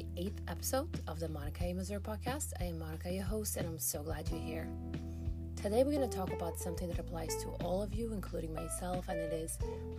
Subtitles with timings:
[0.00, 2.00] the eighth episode of the Monika A.
[2.00, 2.54] Podcast.
[2.58, 4.66] I am Monika, your host, and I'm so glad you're here.
[5.56, 9.10] Today, we're going to talk about something that applies to all of you, including myself,
[9.10, 9.58] and it is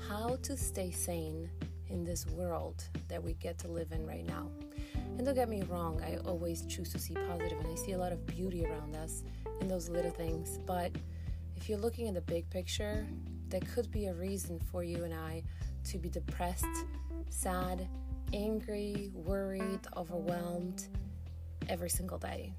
[0.10, 1.48] how to stay sane
[1.89, 4.50] in this world that we get to live in right now.
[4.96, 7.97] And don't get me wrong, I always choose to see positive, and I see a
[8.00, 9.21] lot of beauty around us
[9.60, 10.57] in those little things.
[10.65, 10.92] But
[11.57, 13.06] if you're looking at the big picture,
[13.50, 15.43] there could be a reason for you and I
[15.86, 16.66] to be depressed,
[17.30, 17.88] sad,
[18.34, 20.88] angry, worried, overwhelmed
[21.70, 22.54] every single day.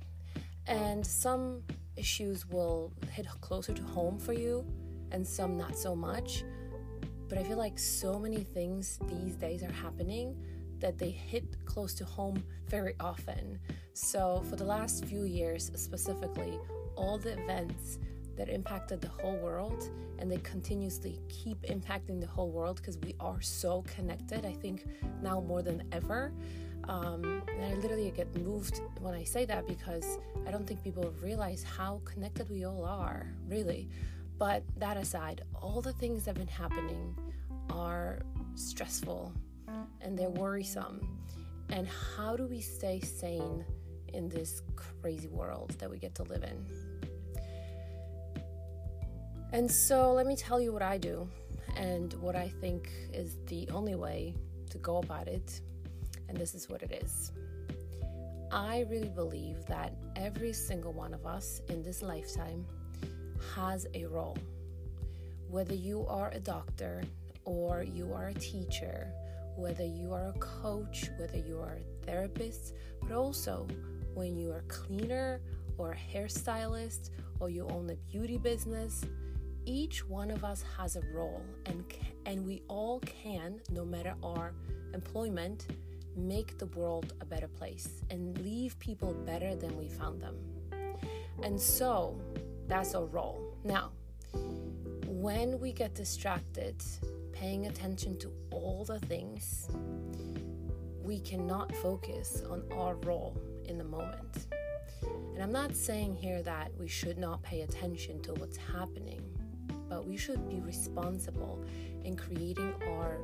[0.67, 1.63] And some
[1.97, 4.65] issues will hit closer to home for you,
[5.11, 6.45] and some not so much.
[7.29, 10.37] But I feel like so many things these days are happening
[10.81, 13.59] that they hit close to home very often.
[13.95, 16.59] So, for the last few years specifically,
[16.97, 17.99] all the events
[18.37, 23.15] that impacted the whole world and they continuously keep impacting the whole world because we
[23.21, 24.87] are so connected i think
[25.23, 26.33] now more than ever.
[26.89, 31.15] Um, and i literally get moved when i say that because i don't think people
[31.23, 33.89] realize how connected we all are really.
[34.39, 37.17] But that aside all the things that have been happening
[37.71, 38.23] are
[38.57, 39.33] stressful
[40.01, 41.01] and they're worrisome.
[41.71, 43.65] And how do we stay sane
[44.13, 46.67] in this crazy world that we get to live in
[49.53, 51.29] and so let me tell you what I do
[51.77, 54.35] and what I think is the only way
[54.71, 55.61] to go about it.
[56.29, 57.33] And this is what it is.
[58.51, 62.67] I really believe that every single one of us in this lifetime
[63.55, 64.37] has a role.
[65.49, 67.03] Whether you are a doctor
[67.45, 69.13] or you are a teacher,
[69.57, 73.67] whether you are a coach, whether you are a therapist, but also
[74.15, 75.41] when you are a cleaner
[75.79, 79.05] or a hairstylist or you own a beauty business,
[79.65, 81.85] each one of us has a role and
[82.27, 84.53] and we all can no matter our
[84.95, 85.67] employment
[86.17, 90.37] make the world a better place and leave people better than we found them.
[91.43, 92.21] And so
[92.69, 93.57] that's our role.
[93.65, 93.91] Now
[95.07, 96.83] when we get distracted
[97.33, 99.69] paying attention to all the things
[101.03, 103.37] we cannot focus on our role
[103.67, 104.47] in the moment.
[105.35, 109.23] And i'm not saying here that we should not pay attention to what's happening
[109.93, 111.63] but we should be responsible
[112.05, 113.19] in creating our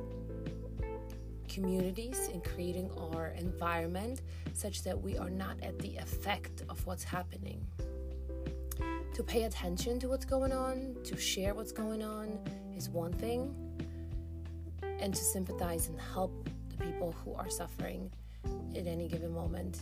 [1.47, 4.21] communities, in creating our environment
[4.53, 7.65] such that we are not at the effect of what's happening.
[9.15, 12.37] To pay attention to what's going on, to share what's going on
[12.77, 13.41] is one thing,
[14.99, 18.11] and to sympathize and help the people who are suffering
[18.75, 19.79] at any given moment.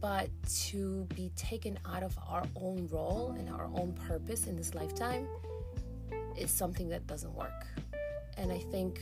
[0.00, 0.30] But
[0.70, 5.28] to be taken out of our own role and our own purpose in this lifetime
[6.40, 7.66] is something that doesn't work.
[8.36, 9.00] And I think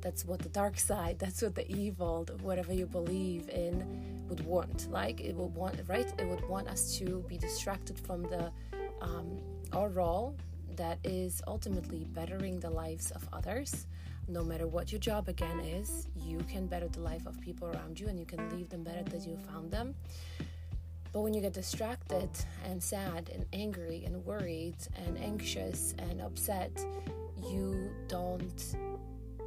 [0.00, 4.90] that's what the dark side, that's what the evil, whatever you believe in, would want.
[4.90, 6.12] Like it would want, right?
[6.18, 8.50] It would want us to be distracted from the
[9.00, 9.38] um,
[9.72, 10.36] our role
[10.76, 13.86] that is ultimately bettering the lives of others.
[14.28, 17.98] No matter what your job again is, you can better the life of people around
[18.00, 19.94] you, and you can leave them better than you found them.
[21.16, 22.28] But when you get distracted
[22.66, 26.70] and sad and angry and worried and anxious and upset,
[27.50, 28.76] you don't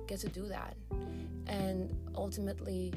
[0.07, 0.75] get to do that.
[1.45, 2.91] And ultimately,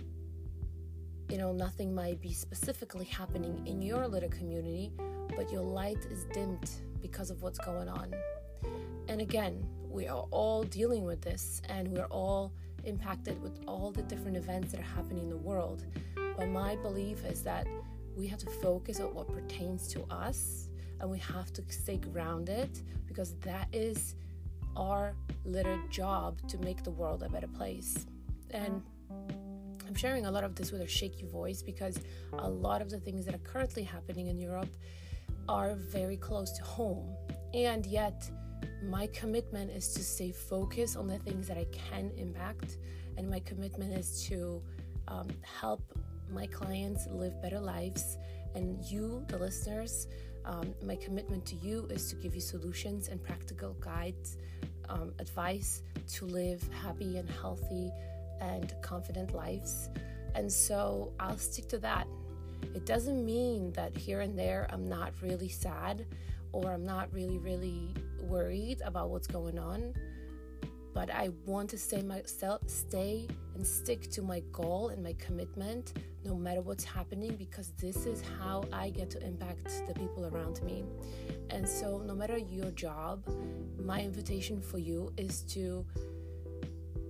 [1.28, 4.90] you know, nothing might be specifically happening in your little community,
[5.36, 6.70] but your light is dimmed
[7.02, 8.14] because of what's going on.
[9.06, 14.02] And again, we are all dealing with this and we're all impacted with all the
[14.04, 15.84] different events that are happening in the world.
[16.38, 17.66] But my belief is that
[18.16, 20.68] we have to focus on what pertains to us
[21.00, 24.14] and we have to stay grounded because that is
[24.76, 25.14] our
[25.44, 28.06] little job to make the world a better place.
[28.50, 28.82] And
[29.86, 31.98] I'm sharing a lot of this with a shaky voice because
[32.38, 34.70] a lot of the things that are currently happening in Europe
[35.48, 37.14] are very close to home.
[37.52, 38.30] And yet,
[38.84, 42.78] my commitment is to stay focused on the things that I can impact,
[43.16, 44.62] and my commitment is to
[45.08, 45.82] um, help
[46.32, 48.18] my clients live better lives.
[48.54, 50.08] And you, the listeners,
[50.44, 54.36] um, my commitment to you is to give you solutions and practical guides,
[54.88, 55.82] um, advice
[56.14, 57.90] to live happy and healthy
[58.40, 59.88] and confident lives.
[60.34, 62.06] And so I'll stick to that.
[62.74, 66.06] It doesn't mean that here and there I'm not really sad
[66.52, 69.94] or I'm not really, really worried about what's going on
[70.94, 75.94] but I want to stay myself stay and stick to my goal and my commitment
[76.24, 80.62] no matter what's happening because this is how I get to impact the people around
[80.62, 80.84] me.
[81.50, 83.26] And so no matter your job,
[83.78, 85.84] my invitation for you is to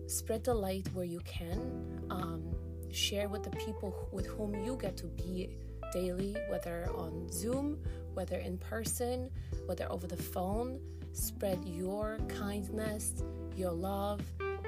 [0.07, 2.07] spread the light where you can.
[2.11, 2.55] Um,
[2.93, 5.51] share with the people with whom you get to be
[5.93, 7.79] daily, whether on Zoom,
[8.15, 9.31] whether in person,
[9.67, 10.81] whether over the phone.
[11.13, 13.23] Spread your kindness,
[13.57, 14.21] your love,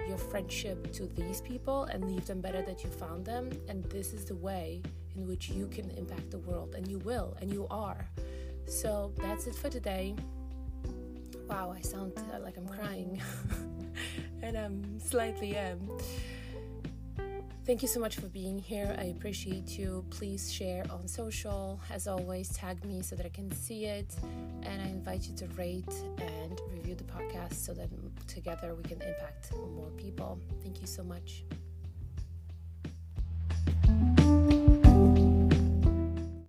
[0.06, 3.50] your friendship to these people and leave them better that you found them.
[3.68, 4.82] And this is the way
[5.16, 8.08] in which you can impact the world, and you will, and you are.
[8.66, 10.14] So that's it for today.
[11.48, 13.22] Wow, I sound uh, like I'm crying,
[14.42, 15.78] and I'm slightly am.
[15.90, 15.98] Um,
[17.66, 18.94] Thank you so much for being here.
[18.98, 20.04] I appreciate you.
[20.10, 21.80] Please share on social.
[21.90, 24.14] As always, tag me so that I can see it.
[24.64, 27.88] And I invite you to rate and review the podcast so that
[28.28, 30.38] together we can impact more people.
[30.62, 31.44] Thank you so much.